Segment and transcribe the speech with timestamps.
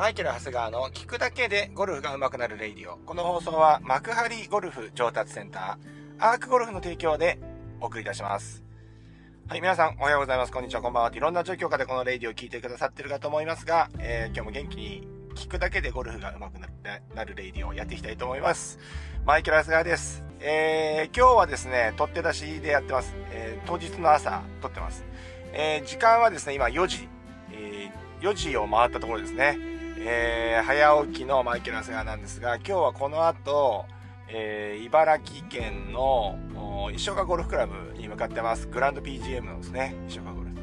[0.00, 2.96] マイケル・ハスガーの聞くだけでゴルフが上手くなる radio。
[2.96, 7.38] この放送は幕張ゴルフ上達センター、アークゴルフの提供で
[7.82, 8.64] お送りいたします。
[9.46, 10.52] はい、皆さんおはようございます。
[10.52, 11.10] こんにちは、こんばんは。
[11.12, 18.78] いろんな状況下でこのレイディオを聞いてくださってるかと思いますが、えー、今日も元気に聞くだけでゴルフが上手くなるレイディオをやっていきたいと思います。
[19.26, 20.24] マイケル・ハスガーです。
[20.40, 23.14] えー、今日はですね、取って出しでやってます。
[23.32, 25.04] えー、当日の朝、撮ってます。
[25.52, 27.06] えー、時間はですね、今4時、
[27.52, 29.69] えー、4時を回ったところですね。
[30.02, 33.84] えー、早起きのマイケル・アセガなんですが、今日はこの後、
[34.28, 36.38] えー、茨城県の
[36.94, 38.66] 石岡ゴルフクラブに向かってます。
[38.66, 40.56] グランド PGM のですね、石岡ゴルフ。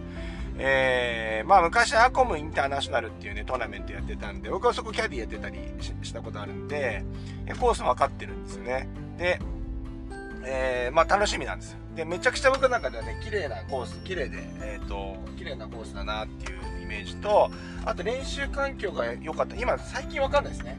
[0.58, 5.60] えー、まあ昔アコムインターナショナルっていうね、トーナメントやってたんで、僕はそこキャディやってたり
[6.02, 7.04] したことあるんで、
[7.60, 8.90] コースも分かってるんですよね。
[9.20, 9.40] で、
[10.46, 11.77] え、まあ楽しみなんですよ。
[11.97, 17.49] で、めちゃくちゃ僕の中ではね、綺麗なコース、綺麗で、えっ、ー、と、綺麗なコースだなっていうイメージと、
[17.85, 19.55] あと練習環境が良かった。
[19.55, 20.77] 今、最近わかんないですね。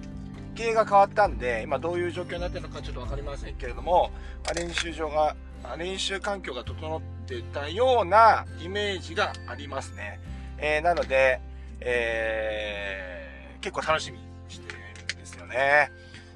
[0.55, 4.12] 経営が変わったんで、今どういう状況になってるのかちょっと分かりませんけれども、
[4.55, 5.34] 練習場が、
[5.77, 10.20] 練習環境が整ってたようなイメージがありますね。
[10.56, 11.41] えー、なので、
[11.80, 14.78] えー、結構楽しみにしてる
[15.16, 15.91] んですよね。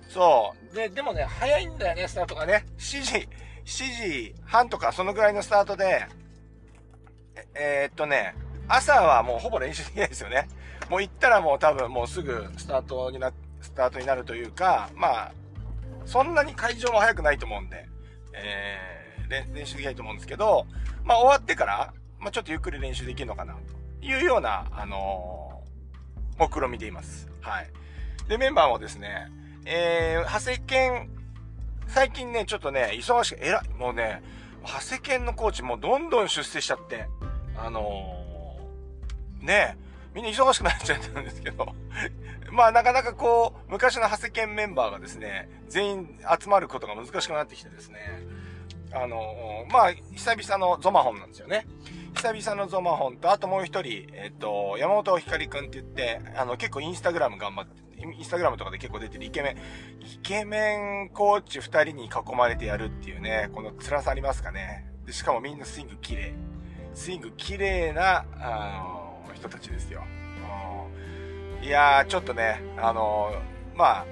[0.08, 0.74] そう。
[0.74, 2.67] で、でもね、早いんだよね、スタートがね。
[2.78, 3.28] 7時、
[3.73, 6.06] 7時半とかそのぐらいのスタートで、
[7.55, 8.34] ええー、っとね、
[8.69, 10.47] 朝はもうほぼ練習できないですよね。
[10.91, 15.33] もう行ったらもう多分もうすぐスタートにな、スタートになるというか、まあ、
[16.05, 17.89] そんなに会場も早くないと思うんで、
[18.34, 20.67] えー、練習できないと思うんですけど、
[21.03, 27.27] まあ終わってから、まあちょっとゆっくり練習できるのかな、というような、あのー、目論見でいます。
[27.41, 27.70] はい。
[28.29, 29.29] で、メンバーもですね、
[29.64, 31.22] えー、長谷健、
[31.88, 34.22] 最近ね、ちょっとね、忙しく、えらい、もうね、
[34.64, 37.06] 長谷健のコーチもどんどん出世しちゃって、
[37.56, 39.77] あのー、ね、
[40.14, 41.74] みんな忙しくなっちゃってるんですけど
[42.52, 47.98] まあなかなかこう、昔の長谷健メンバーがですね、全員集まることが難しくなってきてですね、
[48.92, 51.67] あのー、まあ、久々のゾマホンなんですよね。
[52.14, 59.57] 久々のゾマホンと、あともう一人、えっ、と、山本ひかりくんって言って、あの、結構インスタグラム頑張って、インスタグラムとかで結構出てるイケメン、
[60.05, 64.86] イケメンコーチ二人に囲まれてやるっていうね、この辛さありますかね。
[65.07, 66.35] で、しかもみんなスイング綺麗。
[66.95, 70.02] スイング綺麗な、あの人たちですよ。
[71.63, 74.07] いやー、ちょっとね、あのー、まあ、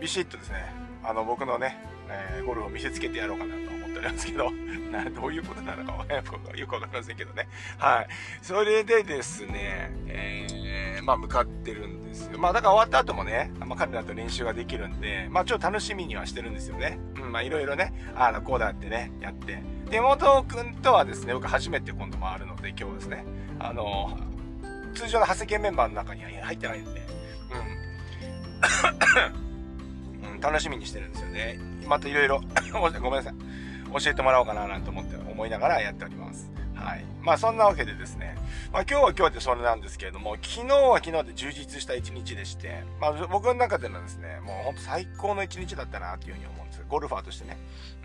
[0.00, 0.64] ビシッとですね、
[1.04, 1.78] あの、僕のね、
[2.08, 4.50] えー、ゴルフを見せつけてやろうかなと思っておりますけど、
[4.90, 6.22] な、どういうことなのかよ
[6.66, 7.48] くわかりませんけどね。
[7.78, 8.08] はい。
[8.42, 10.67] それでですね、えー、
[11.08, 12.38] まあ、向かってるんですよ。
[12.38, 16.98] まあ、だから終わった後もね、まあ、彼らと練習ができるんで、まあ、ちょっと楽しみにはしてるんですよね。
[17.16, 19.62] うん、まあ、いろいろね、あの、こうだってね、やって。
[19.88, 23.24] で、元くんとはですね、僕初めて今度回るので、今日ですね、
[23.58, 24.18] あの、
[24.94, 26.90] 通常の長谷系メンバーの中には入ってないんで、
[30.20, 30.34] うん。
[30.34, 31.58] うん、楽しみにしてるんですよね。
[31.86, 32.42] またいろいろ、
[33.00, 33.34] ごめんなさい。
[33.98, 36.57] 教えてもらおうかななんて思って、思いながらやっております。
[36.78, 37.04] はい。
[37.22, 38.36] まあそんなわけでですね、
[38.72, 47.58] まあ今日は今日でそれなんですけれども、昨日は昨日で充実した一日でして、まあ僕の中でのですね、もうほんと最高の一日だったなっていうふうに思うんですゴルファーとしてね。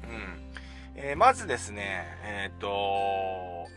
[0.03, 0.53] うん。
[0.95, 2.67] えー、まずですね、えっ、と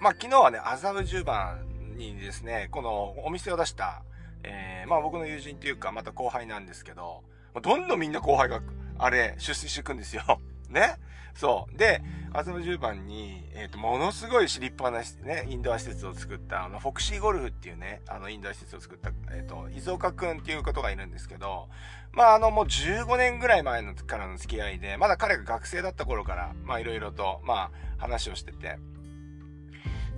[0.00, 1.60] まあ昨日はね、麻布十番
[1.96, 4.02] にですね、このお店を出した、
[4.42, 7.22] えー、まあ僕の友人っていうか、また後輩なんですけど、
[7.62, 8.60] どんどんみんな後輩が、
[8.98, 10.40] あれ、出世していくんですよ。
[10.68, 10.96] ね
[11.34, 11.76] そう。
[11.76, 12.02] で、
[12.36, 21.70] 麻布十番に、えっ、ー、と、ものすごい尻っぱなしね、インドア施設を作った、あの、フォクシーゴルフっていうね、あの、インドア施設を作った、えっ、ー、と、伊豆岡くんっていうことがいるんですけど、
[22.12, 28.78] まあ、あの、もう15年ぐらい前のからの付き合いで、まだ彼が学生だった頃から、まあ、いろいろと、まあ、話をしてて、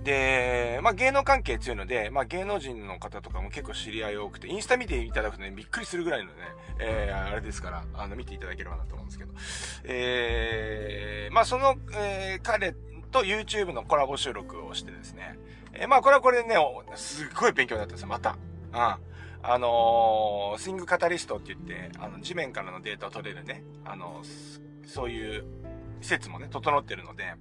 [0.03, 6.33] で、まあ芸能関係強いので、まあ芸能人の方とかも結構知り合い多くて、インスタ見ていただくとね、びっくりするぐらいのね、
[6.79, 9.31] えー、あれですから、あの、見ていただければなと思うんですけど。
[9.83, 12.73] えー、まあその、えー、彼
[13.11, 15.37] と YouTube のコラボ収録をしてですね、
[15.73, 16.55] えー、まあこれはこれね、
[16.95, 18.37] すっごい勉強になったんですよ、また。
[18.73, 19.09] うん。
[19.41, 24.21] あのー、スイングカタリストって言って、あの、地面からのデータを取れるね、あの、
[24.85, 25.45] そういう
[26.01, 27.35] 施設もね、整ってるので、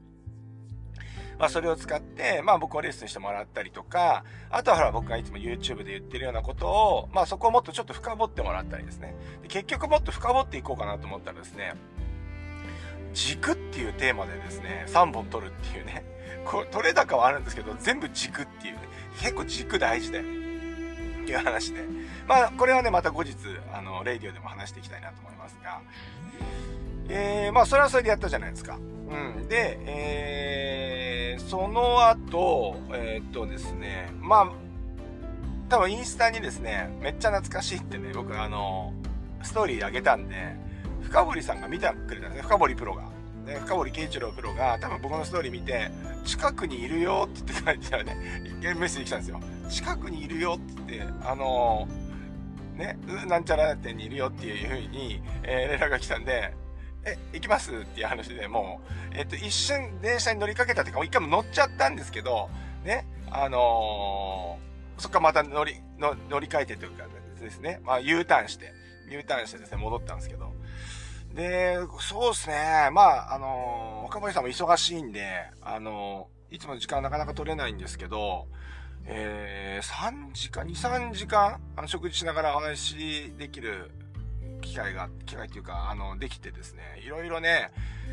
[1.38, 9.14] まあそれを使って、まあ僕をレッスンしてもらったりとか、あとはほら僕がいつも YouTube で言ってるようなことを、まあそこをもっとちょっと深掘ってもらったりですね。
[9.43, 11.75] で結局もっと深掘っていこうかなと思ったらですね、
[13.14, 16.05] 軸っていうテーマでですね、3本取るっていうね、
[16.44, 18.81] こ取れ高はあるんですけど、全部軸っていうね、
[19.20, 20.38] 結構軸大事だよね。
[21.23, 21.85] っていう話で。
[22.26, 23.37] まあ、これはね、また後日、
[23.75, 25.82] あの、レイディオでも話していきたいなと思いますが、
[27.11, 28.76] えー、まあ、それはそれでやったじゃないですか。
[28.76, 29.49] うん。
[29.49, 30.38] で、えー、
[31.49, 34.53] その後、えー、っとですね、まあ、
[35.71, 38.93] 多分インスタにですね、めっちゃ懐かしいってね、僕あの、
[39.43, 40.35] ストーリーあげたんで、
[41.00, 43.09] 深堀さんが見てくれたんですね、深堀プロが。
[43.47, 45.91] で、深堀圭一郎プロが多分僕のストーリー見て、
[46.27, 49.41] 近くにいるよって言って書いてたらね一見、メッセージ来たんですよ。
[49.71, 51.89] 近くにいるよって言って、あの
[52.77, 56.53] ね、なんちゃら店にいるよっていう風に、えー、連絡が来たんで、
[57.09, 58.81] え、行きますっていう話でも
[59.13, 62.49] う、えっと、一瞬電車に乗りかけたっていうか、一回も乗っちゃったんですけど、
[62.85, 67.05] ね、あのー、そっからまた乗り、乗り換えてというか
[67.41, 68.73] ですね、まあ U ターンして、
[69.11, 70.53] U ターンしてですね、戻ったんですけど、
[71.35, 72.89] で、そうですね。
[72.93, 78.47] まあ、あのー、若林さんも忙しいんで、あのー、いつも時間なかなか取れないんですけど、
[79.05, 83.91] えー、3時間、2、3時間、あの、食事しながらお話できる
[84.61, 87.71] 機会が、機会っていうか、あの、できてですね、いろいろね、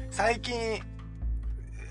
[0.10, 0.82] 最近、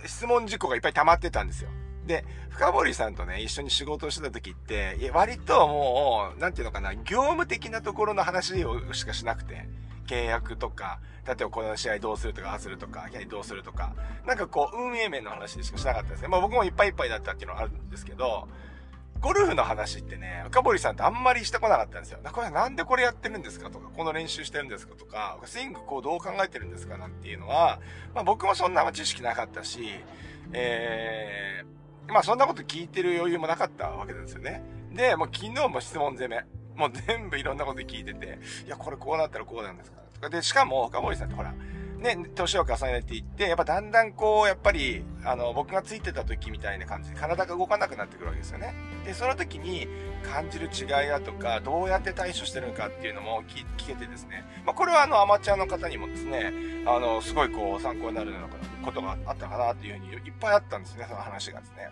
[0.06, 1.70] 質問事項がいっぱい溜まってたんですよ。
[2.06, 9.66] で、深堀さんとね、一緒に仕事をしてた時って、割ともう、なんていうのかな、業務的なところの話をしかしなくて、
[10.06, 13.94] 契約とか、例えばこの試合どうするとか、ああするとか、キャリどうするとか、
[14.26, 16.28] なんかこう、運営面の話でしかしなかったですね。
[16.28, 18.48] まあ僕もいっぱいいっぱいだったっていうのはあるんですけど、
[19.24, 22.18] ゴルフの話ってね、深堀さんってあんまりしてこなかったんですよ。
[22.30, 27.80] これなんでこれやってるんですかとか、この練習してるんですかとか、スイングこうどう考えてるんですかなんていうのは、
[28.14, 29.80] まあ僕もそんな知識なかったし、
[30.52, 34.62] えー、まあそんなこと聞いてる余裕もなかったわけですよね。
[34.92, 36.44] で、もう昨日も質問攻め。
[36.76, 40.28] もう全部いろんなこと聞いてて、いや、これこうなったらこうなんですかとか。
[40.28, 41.54] で、しかも、深堀さんってほら、
[42.04, 48.74] ね、年を重ねていって、やっぱだんだんこう、やっぱり、あの、僕がついてた時みたいな感じで体が動かなくなってくるわけですよね。
[49.06, 49.88] で、その時に
[50.22, 56.52] 感じる違いだとか、どうやって対処してるのかっていうのも聞けてですね、まあ、これはあの、アマチュアの方にもですね、
[56.86, 58.48] あの、すごいこう、参考になるような
[58.84, 61.88] ことがあったかなっていうふうにいっぱいあったんですね、その話がですね。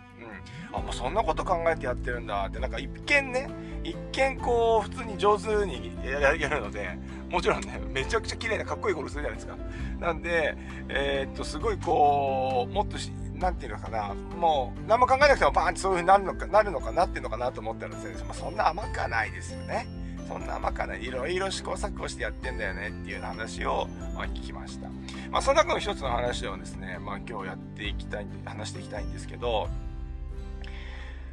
[0.71, 0.77] うん。
[0.77, 3.49] あ、もうそんなこと考えてやってるんだって、なんか一見ね、
[3.83, 6.97] 一見こう、普通に上手にやるので、
[7.33, 9.57] もちろんね、めちゃくちゃ綺麗なかっこいいゴルフするじゃないですか。
[9.99, 10.55] なんで、
[10.87, 19.87] えー、っと、すごいこう、もっとし、なんていうのかな、もう、何も考えなくてもバーンってそういう風になるのか、なるのかなっていうのかなと思ったらですね、まあ、そんな甘くはないですよね。
[20.27, 21.03] そんな甘くはない。
[21.03, 24.89] いろいろ試行錯誤してやってんだよねっていう話を、まあ、聞きました。
[25.31, 29.69] まあ、その中の一つの話をですね、まあ、今日やっていきたい、話していきたいんですけど、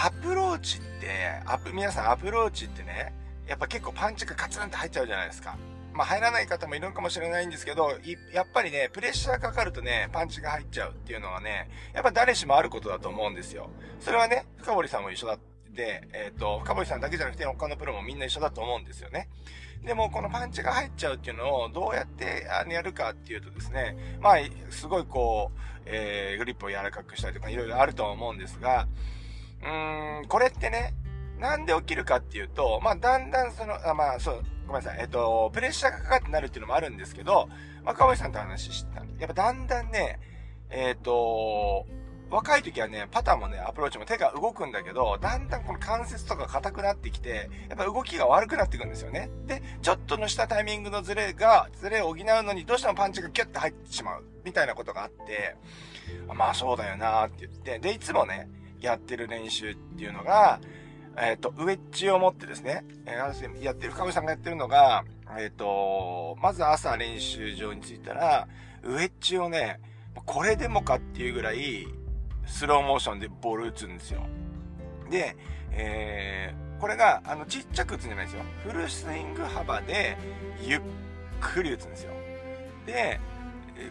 [0.00, 3.12] アプローチって、アプ、皆さんアプローチってね、
[3.48, 5.58] やっぱ結構パンチがカツンって入っちゃうじゃないですか。
[5.92, 7.90] まあ入らない方もいるかもしれないんですけど、
[8.32, 13.70] やっぱりね、プレッシャーかかるとね、パンチが入っちゃうっていうのはね、やっぱ誰しもあることだと思うんですよ。
[13.98, 15.38] それはね、深堀さんも一緒だっ
[15.74, 19.28] て、えっ、ー、と、深堀さんだけじゃなくて他のプロもみんな一緒だと思うんですよね。
[19.84, 24.36] でも、このパンチが入っちゃうっていうのをどうやってやるかっていうとですね、まあ、
[24.70, 28.86] すごいこう、えー、グリップを柔らかくしたりとかいろいろあるとは思うんですが、
[29.62, 30.94] うーん、これってね、
[31.38, 37.48] なんで起きるかっていうと、まあ、だんだんその、あまあ、そう、ごめんなさい、えっと、プレッシャーがかかってなるっていうのもあるんですけど、
[37.84, 40.18] まあ、川さんと話してたんで、やっぱだんだんね、
[40.70, 41.86] えっ、と、
[42.30, 49.30] 若い時はね、パターンもね、アプローチも手が動くんだけど、だんだんこの関節とか硬くなってきて、やっぱ動きが悪くなっていくんですよね。
[49.46, 55.56] で、ちょっとのしたタイミングのズレが、ズレを補うのにどうしてもパンチがギュッと入ってしまう、みたいなことがあって、
[56.26, 58.50] まあそうだよなーって言って、で、いつもね、
[58.80, 60.60] やってる練習っていうのが、
[61.16, 65.04] えっ、ー、と、ウェッジを持ってですね、えー、やってる、深見さんがやってるのが、
[65.36, 68.48] えっ、ー、と、まず朝練習場に着いたら、
[68.84, 69.80] ウェッジをね、
[70.24, 71.86] これでもかっていうぐらい、
[72.46, 74.26] スローモーションでボール打つんですよ。
[75.10, 75.36] で、
[75.72, 78.42] えー、これが、あの、ちっちゃく打つんじゃないですよ。
[78.64, 80.16] フルスイング幅で、
[80.62, 80.80] ゆっ
[81.40, 82.12] くり打つんですよ。
[82.86, 83.20] で、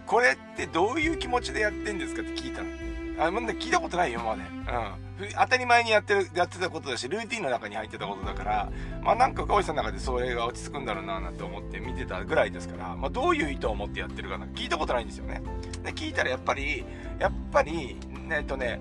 [0.05, 2.69] これってどういう気持ちでやってんですかって聞いたの。
[3.19, 4.43] あ、まだ聞いたことないよ、今まで。
[4.43, 5.31] うん。
[5.33, 8.71] 当たり前にやってる、やってたことだし、ルーティンの中に入ってたことだから、
[9.01, 15.41] まあなんか、川内さんの中でそれが落ち着くんだろうな、なんて思って見てたぐらいですから、まあどういう意図を持ってやってるかな、聞いたことないんですよね。
[15.83, 16.85] で、聞いたらやっぱり、
[17.19, 17.95] やっぱり、
[18.27, 18.79] ねえっとね、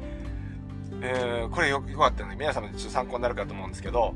[1.01, 4.15] えー、これよよかったので、皆様ちょっと参考になるかと思うんですけど、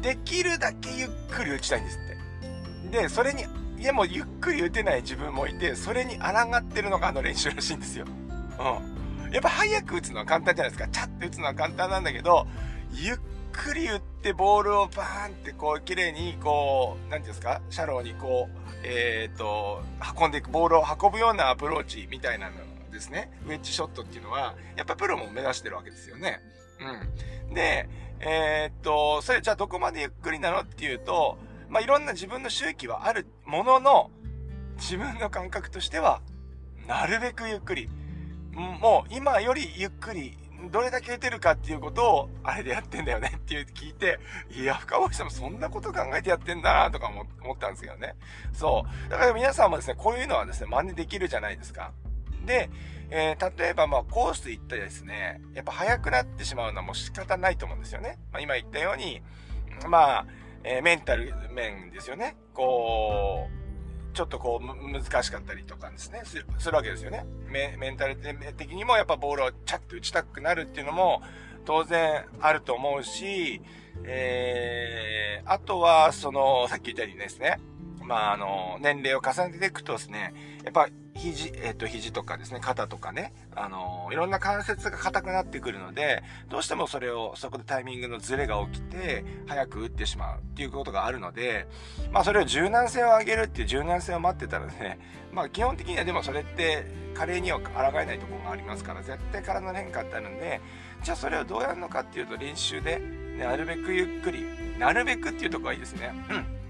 [0.00, 3.02] できるだけゆっくり打ちたいんですって。
[3.02, 3.44] で、それに、
[3.78, 8.06] いやもうゆっくり打てない自分もいて、それに抗ってるのがあの練習らしいんですよ。
[8.58, 9.32] うん。
[9.32, 10.88] やっぱ早く打つのは簡単じゃないですか。
[10.88, 12.46] チャッて打つのは簡単なんだけど、
[12.92, 13.16] ゆっ
[13.52, 19.82] くり打ってボールをバーンってこう綺麗にこう、なんていうんですか、シャローにこう、えっ、ー、と、
[20.20, 22.56] 運んでいく、ボールを運ぶようなアプローチみたいなの
[22.92, 23.30] ですね。
[23.46, 26.40] ウェッジショットっていうのは、やっぱプロも目指してるわけですよね。
[27.48, 27.54] うん。
[27.54, 27.88] で、
[28.20, 34.10] えー、っと、それじゃあどこまでゆっくりなのっていうと、まあ、いろんな自分の周期はあるものの、
[34.76, 36.22] 自分の感覚としては、
[36.86, 37.88] なるべくゆっくり。
[38.54, 40.36] もう今よりゆっくり、
[40.70, 44.18] どれだけ打てるかっていうことを、あれでやってんだよねっていう聞いて、
[44.50, 48.14] いや、深堀さんもそんなこと考えてやってんだなとか思ったんですけどね。
[48.52, 49.10] そう。
[49.10, 51.92] だから皆さんもですね、こういうのはですね、真似できるじゃないですか。
[52.46, 52.70] で、
[53.10, 58.18] えー、例えばまあコース行ったりですね、やっぱ速くなってしまうのはもう仕方ないと思うんですよね。
[58.32, 59.22] まあ、今言ったように、
[59.88, 60.26] まあ、
[60.62, 62.36] えー、メンタル面ですよね。
[62.54, 63.63] こう、
[64.14, 66.38] ちょっとこう、難しかったりとかですね、す
[66.70, 67.26] るわけですよね。
[67.48, 68.16] メメンタル
[68.56, 71.22] 的にもやっぱボールをチャッと打ちたくなるっていうのも
[71.64, 73.60] 当然あると思うし、
[74.04, 77.58] えー、あとは、その、さっき言ったようにですね、
[78.02, 91.68] まあ、あの、年齢を重ねていくとですね、やっぱ肘、えっ、と、肘とかですね、肩とかね、あの、いろんな関節が硬くなってくるので、どうしてもそれを、そこでタイミングのズレが起きて、早く打ってしまうっていうことがあるので、
[92.12, 94.98] まあ、それを柔軟性を上げるっていう柔軟性を待ってたらね、
[95.32, 100.60] まあ、基本的にはでもそれって、加齢には抗えないところがありますから、絶対体の変化ってあるんで、
[101.02, 104.44] じゃあそれをどうやるのかっていうと、練習で、ね、なるべくゆっくり、
[104.78, 106.12] なるべくっていうところがいいですね。
[106.30, 106.63] うん。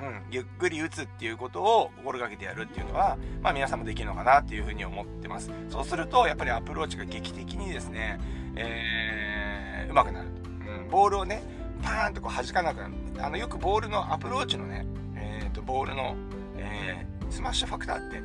[0.00, 5.50] うん、ゆっくり打つっていうことを心がけてやるっていうのは、まあ皆さんもできるのかなっていうふうに思ってます。
[5.68, 8.18] そうすると、やっぱりアプローチが劇的にですね、
[8.56, 10.28] えー、上手くなる。
[10.82, 11.42] うん、ボールをね、
[11.82, 12.94] パーンとこう弾かなくなる。
[13.18, 16.16] あの、よくボールのアプローチのね、えっ、ー、と、ボールの、
[16.56, 18.24] えー、スマッシュファクターって、うん、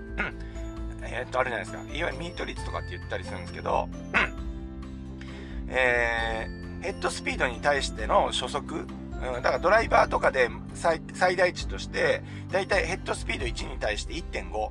[1.03, 1.79] えー、っと、あるじゃないですか。
[1.79, 14.69] いわゆるミート率とかって言ったりするんですけど、うん、えー、ヘッドスピードに対しての初速、うん、だからドライバーとかで最最大値として、だいたいヘッドスピード1に対して1.5。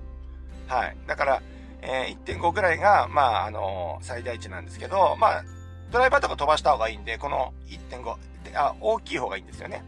[0.67, 0.97] はい。
[1.07, 1.43] だから、
[1.83, 5.45] えー、1.5ぐらいが、まあ、あのー、最大値なんですけど、まあ、
[5.91, 8.17] ドライバーとか飛ばした方がいいんで、この1.5、
[8.55, 9.83] あ、大きい方がいいんですよね。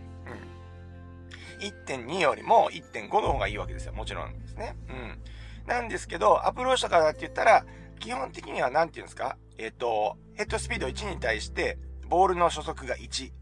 [1.61, 2.07] うん。
[2.07, 3.95] 1.2よりも1.5の方がいいわけですよ。
[3.95, 4.77] もちろんですね。
[4.89, 5.19] うん。
[5.67, 7.65] なんですけど、アプローチとかだって言ったら、
[7.99, 9.37] 基本的には何て言うんですか？
[9.59, 13.33] えっ、ー、と、ヘッドスピード1に対して、ボールの初速が1。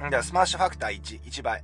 [0.00, 1.62] だからスマッシュファクター1、1倍。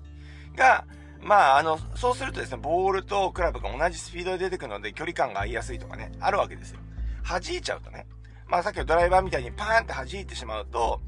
[0.56, 0.84] が、
[1.20, 6.80] まあ、あの、そうするとですね、ボールとクラブが同じスピードで出てくるので、距離感が合いやすいとかね、あるわけですよ。
[7.24, 8.06] 弾いちゃうとね。
[8.48, 11.00] まあ、さっきのドライバーみたいにパーンって弾いてしまうと、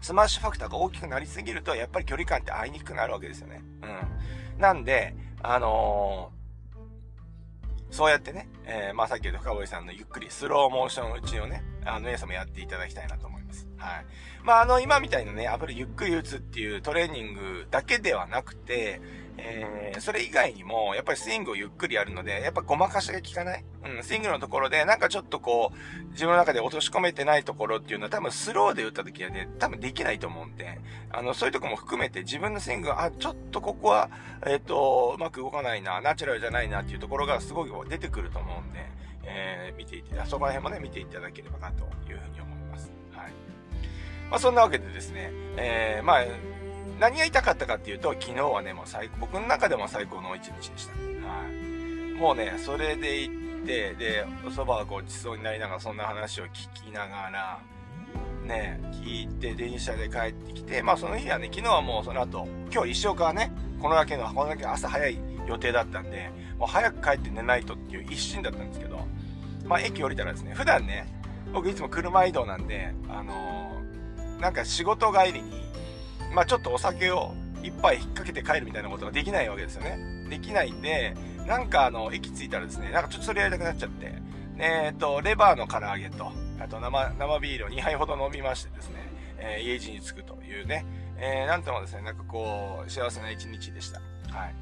[0.00, 3.62] スマッシュファクターが大きくなりすぎると、やっぱり距離感って合いにくくなるわけですよね。
[4.54, 4.60] うん。
[4.60, 13.35] なんで、あのー、そうやってね、えー、まあさっき言った深堀さんのゆっくりスローモーション打ちをね、あの、皆さんもやっていただきたいなと思います。
[13.78, 14.06] はい。
[14.42, 19.00] まあ、あの、今みたいなね、アプリゆっくり打つっていうトレーニングだけではなくて、
[19.38, 23.64] えー、それ以外にも、やっぱりスイングをゆっくりやるので、やっぱごまかしが効かない？
[23.84, 34.10] うん、スイングのところで、なんかちょっとこう、自分の中で落とし込めてないところっていうのは多分スローで打った時はね、多分できないと思うんで、あの、そういうとこも含めて自分のスイングが、あ、ちょっとここは、
[34.46, 38.78] えっ、ー、と、うまく動かないな、ナチュラルじゃないなっていうところがすごい出てくると思うんで、
[39.24, 42.95] えー、見ていて、そこら辺もね、見ていただければなというふうに思います。
[44.30, 46.24] まあ、そんなわけでですね、えー、まあ、
[46.98, 50.92] 何が言いたかったかっていうと、昨日はね、もう最高、僕の中でも最高の一日でした。
[50.92, 52.18] はい。
[52.18, 53.34] もうね、それで行っ
[53.66, 57.60] て、で、お蕎麦がごちそうになりながら、そんな話を聞きながら、
[58.46, 69.06] ね、聞いて、電車で帰ってきて、まあその日はね、昨日はもうその後、今日石岡はね、このだけの、このだけ朝早い予定だったんで、もう早く帰って寝ないとっていう一心だったんですけど、
[69.66, 71.06] まあ駅降りたらですね、普段ね、
[71.52, 73.95] 僕いつも車移動なんで、あのー、
[74.40, 75.62] なんか仕事帰りに、
[76.34, 80.26] まあちょっとお酒を一杯引っ掛けて帰るみたいなことができないわけですよね。
[80.28, 81.14] できないんで、
[81.46, 84.14] なんかあの、駅着いたらですね、なんかちょっとそれやりたくなっちゃって、
[84.58, 90.86] えっ、ー、と、レバーの唐揚げと、あと生、生ビールを2杯ほど飲みましてですね、えー、家路に着くというね、
[91.18, 94.00] えー、なんともですね、なんかこう、幸せな一日でした。
[94.30, 94.54] はい。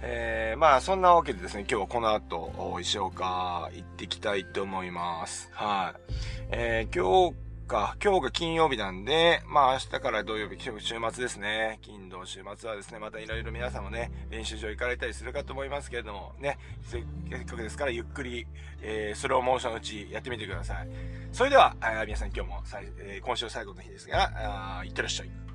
[0.00, 5.50] えー、まあそんなわけでですね、今日はこの後、石岡行ってきたいと思います。
[5.52, 6.12] はい。
[6.50, 11.78] えー、今日か、今日が金曜日なんで、まあ明日から土曜日、週末ですね。
[11.82, 17.04] 金土週末はですね、またいろいろ皆さんもね、練習場行かれたりするかと思いますけれども、ね、せっ
[17.44, 18.46] かくですからゆっくり、
[18.80, 20.88] えー、スローモーションのうちやってみてください。
[21.30, 22.62] それでは、皆さん今日も、
[23.00, 25.47] えー、今週最後の日ですが、いってらっしゃい。